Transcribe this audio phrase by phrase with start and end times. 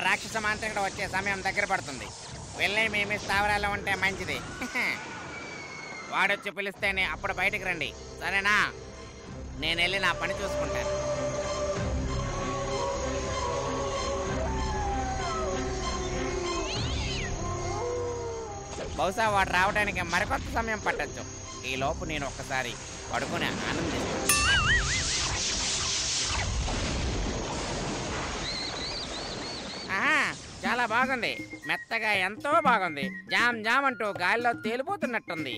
[0.00, 2.06] మాంత్రికుడు వచ్చే సమయం దగ్గర పడుతుంది.
[2.58, 4.40] వెళ్ళి మేము స్థావరాలు స్థావరాల్లో ఉంటే మంచిది.
[6.12, 7.94] వాడొచ్చి పిలిస్తేనే అప్పుడు బయటికి రండి.
[8.20, 8.72] సరేనా?
[9.58, 11.16] నేను వెళ్ళి నా పని చూసుకుంటాను.
[18.96, 21.24] బహుశా వాడు రావడానికి మరికొంత సమయం పట్టచ్చు.
[21.66, 22.74] ఈ లోపు నేను ఒక్కసారి
[23.12, 24.45] పడుకుని ఆనందిస్తాను.
[30.94, 31.32] బాగుంది.
[31.68, 33.04] మెత్తగా ఎంతో బాగుంది.
[33.32, 35.56] జామ్ జామ్ అంటూ గాలిలో తేలిపోతున్నట్టుంది.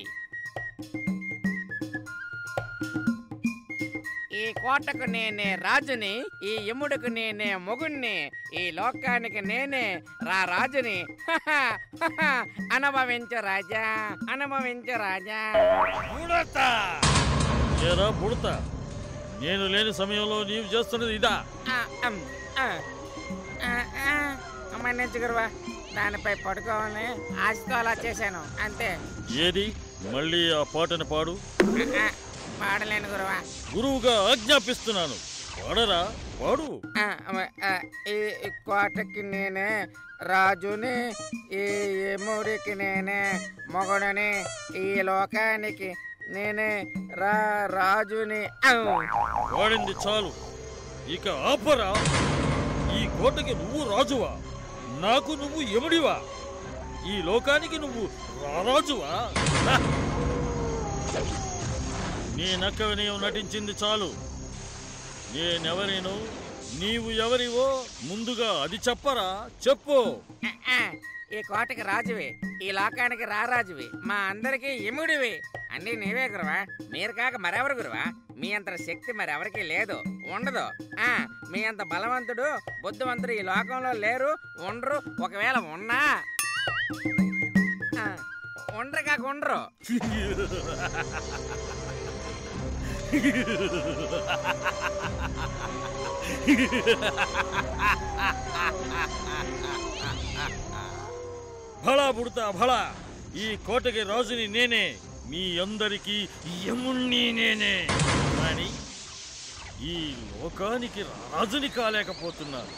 [4.41, 6.12] ఈ కోటకు నేనే రాజుని
[6.48, 8.17] ఈ యముడికి నేనే మొగుణ్ణి
[8.61, 9.84] ఈ లోకానికి నేనే
[10.28, 10.98] రా రాజుని.
[12.77, 13.84] అనుభవించు రాజా
[14.33, 15.41] అనుభవించు రాజా.
[18.20, 18.47] బుడత!
[19.42, 21.34] నేను లేని సమయంలో నీవు చేస్తున్నది ఇదా?
[24.78, 25.50] ఆ, అమ్, ఆ, ఆ, ఆ, మన్నించు గురువా
[25.96, 27.06] దానిపై పడుకోవాలని
[27.40, 28.44] ఆశతో అలా చేశాను.
[28.60, 28.98] అంతే.
[29.38, 29.74] ఏది?
[30.10, 31.38] మళ్ళీ ఆ పాటను పాడు.
[32.60, 33.42] పాడలేను గురువా.
[33.76, 35.14] గురువుగా ఆజ్ఞాపిస్తున్నాను.
[35.62, 36.12] పాడరా?
[36.42, 36.80] పాడు.
[38.10, 39.86] ఈ కోటకి నేనే
[40.22, 41.08] రాజుని
[41.52, 43.40] ఈ యముడికి నేనే
[43.70, 44.44] మొగుడని
[44.76, 45.94] ఈ లోకానికి
[46.28, 48.48] నేనే రా రాజుని!
[49.58, 50.32] వాడింది చాలు.
[51.10, 51.94] ఇక ఆపరా.
[52.98, 54.47] ఈ కోటకి నువ్వు రాజువా?
[54.89, 56.17] నాకు నువ్వు ఎముడివా
[57.08, 58.05] ఈ లోకానికి నువ్వు
[58.44, 59.12] రారాజువా?
[62.36, 64.11] నీ నక్క నీవు నటించింది చాలు.
[65.34, 66.17] నేనెవరినో
[66.80, 69.29] నీవు ఎవరివో ముందుగా అది చెప్పరా?
[69.68, 69.98] చెప్పు.
[71.33, 72.29] ఈ కోటకి రాజువే
[72.62, 75.33] ఈ లోకానికి రారాజువి మా అందరికీ యముడివి.
[75.73, 76.58] అన్నీ నీవే గురువా.
[76.92, 78.05] మీరు కాక మరెవరు గురువా?
[78.36, 79.96] మీ అంత శక్తి మరెవరికి లేదు.
[80.33, 80.64] ఉండదు.
[81.01, 81.11] ఆ
[81.51, 82.46] మీ అంత బలవంతుడు
[82.83, 84.36] బుద్ధివంతుడు ఈ లోకంలో లేరు
[84.67, 84.98] ఉండరు.
[85.24, 86.02] ఒకవేళ ఉన్నా.
[88.79, 89.61] ఉండరు కాక ఉండరు.
[101.86, 102.80] భళా పుడతా భళా.
[103.36, 104.85] ఈ కోటకి రోజుని నేనే.
[105.30, 106.16] మీ అందరికీ
[106.66, 107.74] యముణ్ణి నేనే.
[108.39, 108.68] కానీ
[109.92, 109.96] ఈ
[110.34, 111.02] లోకానికి
[111.33, 112.74] రాజుని కాలేకపోతున్నారు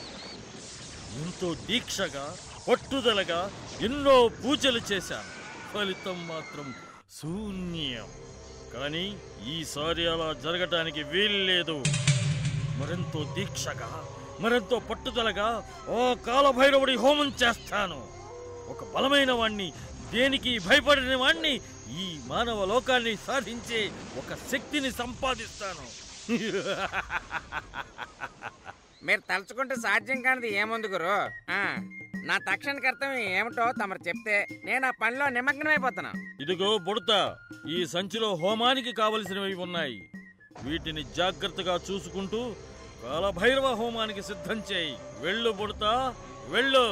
[1.22, 2.24] ఎంతో దీక్షగా
[2.68, 3.40] పట్టుదలగా
[3.86, 5.30] ఎన్నో పూజలు చేశాను.
[5.72, 6.66] ఫలితం మాత్రం
[7.18, 8.08] శూన్యం.
[8.74, 9.04] కానీ
[9.54, 11.76] ఈసారి అలా జరగటానికి వీల్లేదు.
[12.80, 13.90] మరెంతో దీక్షగా
[14.42, 15.48] మరెంతో పట్టుదలగా
[15.94, 18.00] ఓ కాలభైరవుడి హోమం చేస్తాను.
[18.72, 19.68] ఒక బలమైన వాణ్ణి
[20.12, 21.54] దేనికి భయపడిన వాణ్ణి
[22.02, 23.80] ఈ మానవ లోకాన్ని సాధించే
[24.18, 25.84] ఒక శక్తిని సంపాదిస్తాను.
[29.06, 31.14] మీరు తలుచుకుంటే సాధ్యం కానిది ఏముంది గురు?
[32.28, 36.10] నా తక్షణ కర్తవ్యం ఏమిటో తమరు చెప్తే నేను ఆ పనిలో నిమగ్నమైపోతాను
[36.42, 37.12] ఇదిగో బుడత
[37.76, 39.98] ఈ సంచిలో హోమానికి కావలసినవి ఉన్నాయి.
[40.62, 42.40] వీటిని జాగ్రత్తగా చూసుకుంటూ
[43.02, 44.94] కాలభైరవ హోమానికి సిద్ధం చేయి.
[45.24, 45.84] వెళ్ళు బుడత
[46.54, 46.86] వెళ్ళు.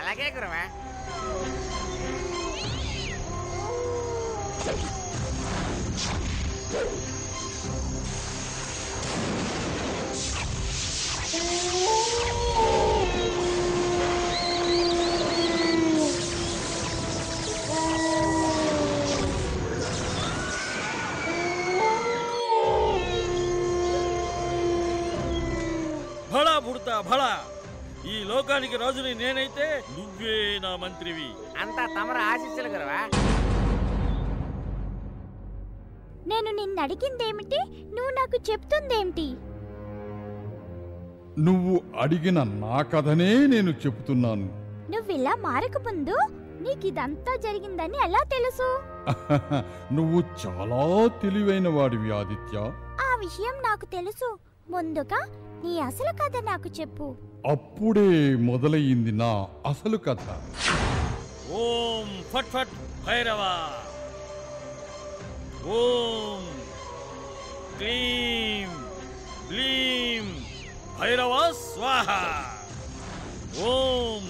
[0.00, 0.62] అలాగే గురువా.
[26.32, 27.30] భళా బుడత భళా.
[28.08, 29.66] ఈ లోకానికి రాజుని నేనైతే
[29.96, 31.28] నువ్వే నా మంత్రివి.
[31.58, 32.98] అంతా తమరు ఆశిస్సులు కదా
[36.26, 37.58] నేను నిన్ను అడిగిందేమిటి
[37.94, 39.28] నువ్వు నాకు చెప్తుందేమిటి?
[41.38, 44.46] నువ్వు అడిగిన నా కథనే నేను చెబుతున్నాను.
[44.90, 46.16] నువ్వు ఇలా మారకముందు
[46.60, 48.68] నీకు ఇదంతా జరిగిందని ఎలా తెలుసు?
[49.92, 52.56] నువ్వు చాలా తెలివైన వాడివి ఆదిత్య.
[53.00, 54.28] ఆ విషయం నాకు తెలుసు.
[54.70, 55.20] ముందుగా
[55.64, 57.06] నీ అసలు కథ నాకు చెప్పు.
[57.46, 59.32] అప్పుడే మొదలయ్యింది నా
[59.66, 60.24] అసలు కథ.
[61.54, 62.74] ఓం ఫట్ ఫట్
[63.06, 63.42] భైరవ!
[65.74, 66.42] ఓం
[67.72, 68.70] క్లీం
[69.48, 70.26] బ్లీం
[70.98, 72.08] భైరవ స్వాహ
[73.66, 74.26] ఓం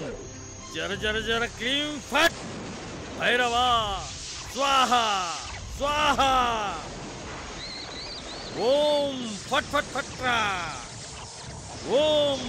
[0.75, 2.39] జర జర జర క్లీం ఫట్
[3.19, 3.55] భైరవ
[4.53, 4.93] స్వాహ
[5.77, 6.21] స్వాహ
[8.67, 10.37] ఓం ఫట్ ఫట్ ఫట్రా
[11.97, 12.41] ఓం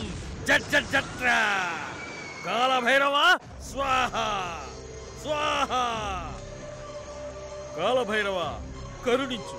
[0.49, 1.41] జట్ జట్ జట్రా
[2.47, 3.17] కాలభైరవ
[3.71, 4.15] స్వాహ
[5.23, 5.73] స్వాహ
[7.77, 8.39] కాలభైరవ
[9.07, 9.59] కరుణించు.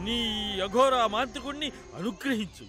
[0.00, 0.18] నీ
[0.60, 2.66] అఘోర మాంత్రికుణ్ణి అనుగ్రహించు.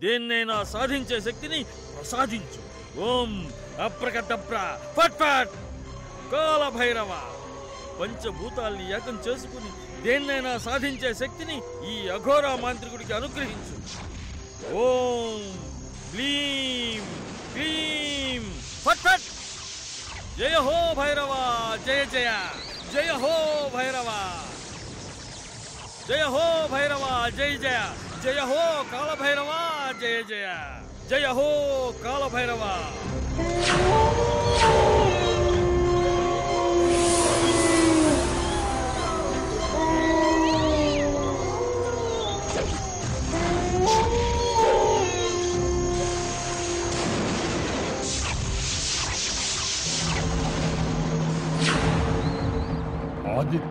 [0.00, 2.60] దేన్నైనా సాధించే శక్తిని ప్రసాదించు.
[3.00, 3.52] ఓం
[3.84, 5.54] అప్రకటప్ర ఫట్ ఫట్.
[6.32, 7.10] కాల భైరవ
[8.00, 9.70] పంచభూతాల్ని ఏకం చేసుకుని
[10.02, 11.56] దేన్నైనా సాధించే శక్తిని
[11.90, 13.76] ఈ అఘోర మాంత్రికుడికి అనుగ్రహించు.
[14.74, 15.40] ఓం
[16.14, 17.04] గ్లీం
[17.54, 18.44] గ్లీం
[18.84, 19.28] ఫట్ ఫట్.
[20.38, 21.32] జయ హో భైరవ
[21.86, 22.30] జయ జయ.
[22.96, 23.32] జయ హో
[23.74, 24.10] భైరవ
[26.08, 27.04] జయ హో భైరవ
[27.38, 27.80] జయ జయ
[28.24, 28.60] జయ హో
[28.92, 29.50] కాల భైరవ
[30.00, 30.46] జయ జయ
[31.10, 31.48] జయ హో
[32.04, 32.62] కాల భైరవ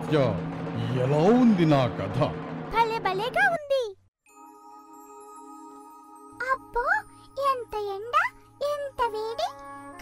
[0.06, 0.18] మధ్య
[1.02, 2.18] ఎలా ఉంది నా కథ?
[2.74, 3.80] భలే భలేగా ఉంది.
[6.50, 6.84] అబ్బో
[7.50, 8.14] ఎంత ఎండ
[8.68, 9.48] ఎంత వేడి.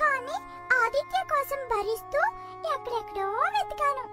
[0.01, 0.37] కానీ
[0.79, 2.21] ఆదిత్య కోసం భరిస్తూ
[2.75, 4.05] ఎక్కడెక్కడో వెతికాను.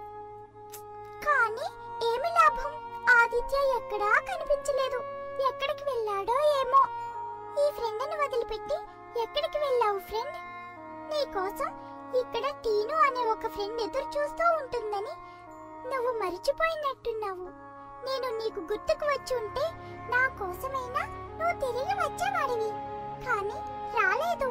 [1.26, 1.68] కానీ
[2.12, 2.72] ఏమి లాభం?
[3.18, 5.02] ఆదిత్య ఎక్కడా కనిపించలేదు.
[5.50, 6.82] ఎక్కడికి వెళ్ళాడో ఏమో.
[7.64, 8.78] ఈ ఫ్రెండ్ని వదిలిపెట్టి
[9.24, 10.40] ఎక్కడికి వెళ్ళావు ఫ్రెండ్?
[11.12, 11.70] నీకోసం
[12.22, 15.14] ఇక్కడ టీను అనే ఒక ఫ్రెండ్ ఎదురు చూస్తూ ఉంటుందని
[15.92, 17.46] నువ్వు మరిచిపోయినట్టున్నావు.
[18.06, 19.66] నేను నీకు గుర్తుకు వచ్చి ఉంటే
[20.14, 21.02] నా కోసమైనా
[21.40, 22.72] నువ్వు తిరిగి వచ్చేవాడివి.
[23.26, 23.58] కానీ
[24.00, 24.50] రాలేదు.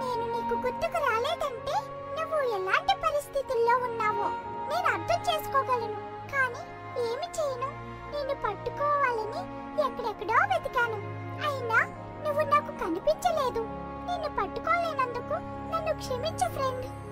[0.00, 1.76] నేను నీకు గుర్తుకు రాలేదంటే
[2.16, 4.28] నువ్వు ఎలాంటి పరిస్థితుల్లో ఉన్నావో
[4.70, 6.00] నేను అర్థం చేసుకోగలను.
[6.32, 6.62] కానీ
[7.06, 7.70] ఏమి చేయను?
[8.14, 9.42] నిన్ను పట్టుకోవాలని
[9.86, 10.98] ఎక్కడెక్కడో వెతికాను.
[11.48, 11.78] అయినా
[12.24, 13.62] నువ్వు నాకు కనిపించలేదు.
[14.08, 15.34] నిన్ను పట్టుకోలేనందుకు
[15.72, 17.03] నన్ను క్షమించు ఫ్రెండ్.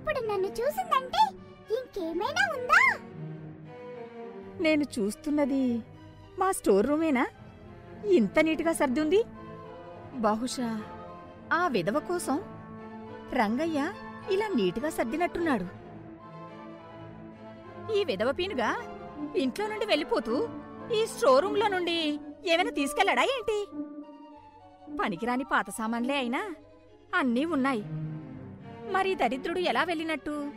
[0.00, 1.22] ఇప్పుడు నన్ను చూసిందంటే
[1.78, 2.82] ఇంకేమైనా ఉందా?
[4.60, 5.82] నేను చూస్తున్నది
[6.38, 7.26] మా స్టోర్ రూమేనా?
[8.04, 9.24] ఇంత నీట్గా సర్దుంది
[10.14, 10.82] బహుశా
[11.52, 12.42] ఆ విధవ కోసం
[13.32, 13.92] రంగయ్య
[14.30, 15.66] ఇలా నీటుగా సర్దినట్టున్నాడు.
[17.96, 18.70] ఈ విధవ పీనుగా
[19.36, 20.48] ఇంట్లో నుండి వెళ్ళిపోతూ
[20.94, 21.98] ఈ స్టోర్ నుండి
[22.44, 23.58] ఏమైనా తీసుకెళ్ళాడా ఏంటి?
[25.00, 26.54] పనికిరాని పాత సామాన్లే అయినా
[27.14, 27.82] అన్నీ ఉన్నాయి.
[28.90, 30.52] మరి దరిద్రుడు ఎలా వెళ్ళినట్టు?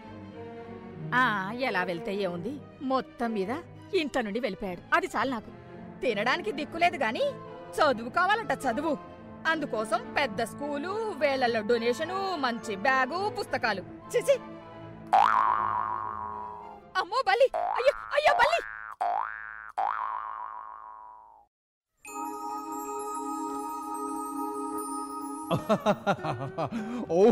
[1.16, 2.60] ఆ ఎలా వెళ్తే ఏముంది?
[2.82, 3.50] మొత్తం మీద
[3.96, 4.96] ఇంట్లో నుండి వెళ్ళిపోయాడు.
[4.96, 5.52] అది చాలు నాకు.
[6.02, 7.22] తినడానికి దిక్కులేదు గాని
[7.78, 8.98] చదువు కావాలంట చదువు.
[9.48, 13.82] అందుకోసం పెద్ద స్కూలు వేలల్లో డొనేషను మంచి బ్యాగు పుస్తకాలు.
[13.82, 14.38] చిచి
[16.98, 18.60] అమ్మో బలి అయ్యో అయ్యో బలి
[27.12, 27.24] ఓ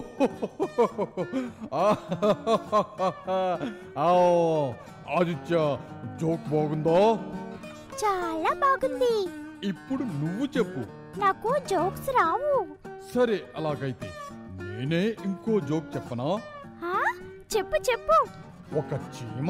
[5.20, 5.56] ఆదిత్య
[6.22, 7.00] జోక్ బాగుందా?
[8.02, 9.14] చాలా బాగుంది.
[9.68, 10.82] ఇప్పుడు నువ్వు చెప్పు.
[11.20, 12.68] నాకు జోక్స్ రావు.
[13.16, 14.10] సరే అలాగైతే
[14.62, 16.30] నేనే ఇంకో జోక్ చెప్పనా?
[16.84, 16.94] ఆ
[17.58, 18.18] చెప్పు చెప్పు.
[18.78, 19.50] ఒక చీమ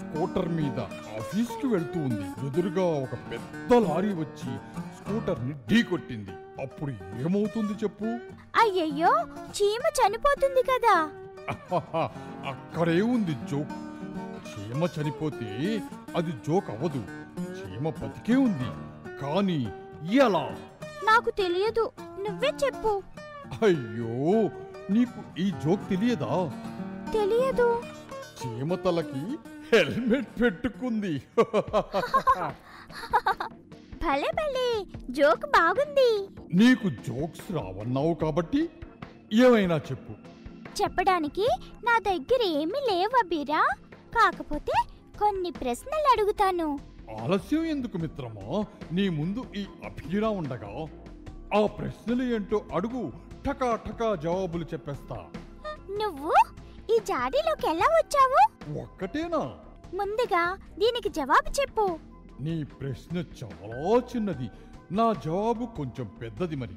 [0.00, 0.78] స్కూటర్ మీద
[1.18, 2.46] ఆఫీస్కి వెళ్తూ ఉంది.
[2.46, 4.50] ఎదురుగా ఒక పెద్ద లారీ వచ్చి
[4.98, 6.30] స్కూటర్ని ఢీకొట్టింది
[6.62, 8.04] అప్పుడు ఏమవుతుంది చెప్పు?
[8.60, 9.12] అయ్యయ్యో
[9.56, 10.96] చీమ చనిపోతుంది కదా.
[12.48, 13.74] అక్కడే ఉంది జోక్.
[14.50, 15.50] చీమ చనిపోతే
[16.16, 17.02] అది జోక్ అవ్వదు.
[17.58, 18.70] చీమ బతికే ఉంది.
[19.22, 19.60] కానీ
[20.24, 20.44] ఎలా?
[21.04, 21.84] నాకు తెలియదు.
[22.00, 23.02] నువ్వే చెప్పు.
[23.62, 24.14] అయ్యో
[24.94, 26.34] నీకు ఈ జోక్ తెలియదా?
[27.12, 27.68] తెలియదు.
[28.40, 29.24] చీమ తలకి
[29.72, 31.14] హెల్మెట్ పెట్టుకుంది.
[34.04, 34.68] భలే భలే
[35.10, 36.10] జోక్ బాగుంది.
[36.54, 38.68] నీకు జోక్స్ రావన్నావు కాబట్టి
[39.32, 40.12] ఏమైనా చెప్పు.
[40.82, 41.48] చెప్పడానికి
[41.84, 43.66] నా దగ్గర ఏమీ లేవు అబీరా.
[44.16, 44.72] కాకపోతే
[45.18, 46.78] కొన్ని ప్రశ్నలు అడుగుతాను.
[47.22, 48.64] ఆలస్యం ఎందుకు మిత్రమా?
[48.92, 50.86] నీ ముందు ఈ అభిరా ఉండగా
[51.62, 53.12] ఆ ప్రశ్నలు ఏంటో అడుగు.
[53.46, 55.26] టకా టకా జవాబులు చెప్పేస్తా.
[55.90, 56.32] నువ్వు
[56.94, 58.72] ఈ జాడీలోకి ఎలా వచ్చావు?
[58.82, 59.54] ఒక్కటేనా?
[59.94, 61.98] ముందుగా దీనికి జవాబు చెప్పు.
[62.40, 64.50] నీ ప్రశ్న చాలా చిన్నది.
[64.90, 66.74] నా జవాబు కొంచెం పెద్దది మరి.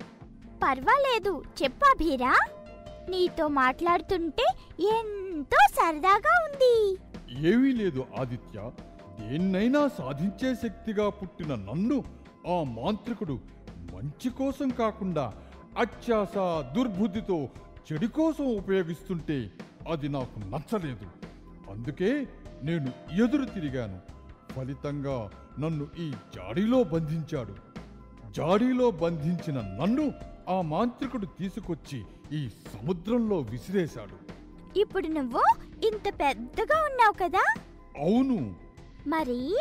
[0.63, 2.39] పర్వాలేదు చెప్పు అభీరా.
[3.09, 4.43] నీతో మాట్లాడుతుంటే
[4.79, 6.97] ఎంతో సరదాగా ఉంది.
[7.47, 8.71] ఏమీ లేదు ఆదిత్య
[9.19, 12.03] దేన్నైనా సాధించే శక్తిగా పుట్టిన నన్ను
[12.47, 13.39] ఆ మాంత్రికుడు
[13.93, 15.33] మంచి కోసం కాకుండా
[15.77, 16.37] అత్యాస
[16.77, 17.49] దుర్బుద్ధితో
[17.91, 19.51] చెడు కోసం ఉపయోగిస్తుంటే
[19.91, 21.07] అది నాకు నచ్చలేదు.
[21.71, 22.27] అందుకే
[22.63, 23.99] నేను ఎదురు తిరిగాను.
[24.53, 27.72] ఫలితంగా నన్ను ఈ జాడీలో బంధించాడు.
[28.35, 30.13] జాడీలో బంధించిన నన్ను
[30.49, 34.17] ఆ మాంత్రికుడు తీసుకొచ్చి ఈ సముద్రంలో విసిరేశాడు.
[34.79, 35.41] ఇప్పుడు నువ్వు
[35.87, 37.43] ఇంత పెద్దగా ఉన్నావు కదా?
[37.99, 38.55] అవును.
[39.07, 39.57] మరి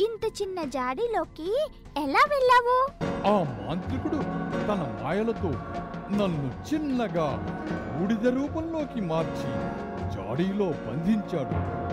[0.00, 1.48] ఇంత చిన్న జాడీలోకి
[1.96, 2.78] ఎలా వెళ్ళావు?
[3.26, 4.16] ఆ మాంత్రికుడు
[4.68, 5.50] తన మాయలతో
[6.10, 7.28] నన్ను చిన్నగా
[7.98, 9.50] బూడిద రూపంలోకి మార్చి
[10.16, 11.83] జాడీలో బంధించాడు.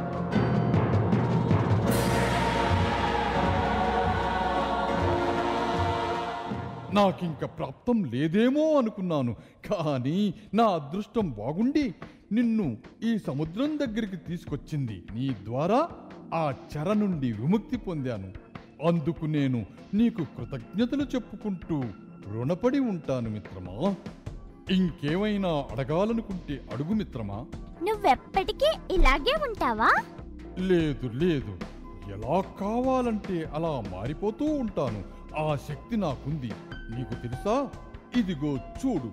[6.94, 9.36] నాకింక ప్రాప్తం లేదేమో అనుకున్నాను.
[9.72, 11.96] కానీ నా అదృష్టం బాగుండి
[12.32, 15.04] నిన్ను ఈ సముద్రం దగ్గరికి తీసుకొచ్చింది.
[15.16, 15.90] నీ ద్వారా
[16.34, 18.32] ఆ చెర నుండి విముక్తి పొందాను.
[18.88, 21.84] అందుకు నేను నీకు కృతజ్ఞతలు చెప్పుకుంటూ
[22.34, 23.96] రుణపడి ఉంటాను మిత్రమా?
[24.72, 27.46] ఇంకేమైనా అడగాలనుకుంటే అడుగు మిత్రమా?
[27.84, 30.04] నువ్వెప్పటికీ ఇలాగే ఉంటావా?
[30.60, 31.60] లేదు లేదు.
[32.12, 35.22] ఎలా కావాలంటే అలా మారిపోతూ ఉంటాను.
[35.40, 36.52] ఆ శక్తి నాకుంది.
[36.96, 37.56] నీకు తెలుసా?
[38.20, 39.10] ఇదిగో చూడు.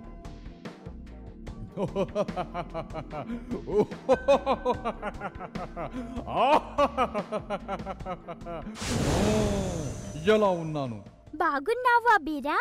[10.33, 10.97] ఎలా ఉన్నాను?
[11.35, 12.57] బాగున్నావా బీరా?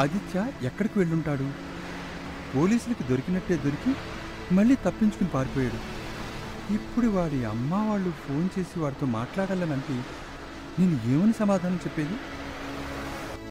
[0.00, 1.46] ఆదిత్య ఎక్కడికి వెళ్ళుంటాడు?
[2.56, 3.92] పోలీసులకి దొరికినట్టే దొరికి
[4.54, 5.78] మళ్ళీ తప్పించుకుని పారిపోయాడు.
[6.76, 9.94] ఇప్పుడు వాడి అమ్మ వాళ్ళు ఫోన్ చేసి వాడితో మాట్లాడాలనంటే
[10.78, 12.16] నేను ఏమని సమాధానం చెప్పేది?